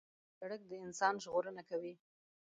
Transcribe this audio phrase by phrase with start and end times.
[0.39, 1.93] سړک د انسان ژغورنه کوي.